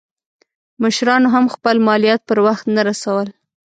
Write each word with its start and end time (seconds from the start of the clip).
مشرانو 0.81 1.27
هم 1.35 1.45
خپل 1.55 1.75
مالیات 1.87 2.21
پر 2.27 2.37
وخت 2.47 2.65
نه 2.75 2.81
رسول. 2.89 3.27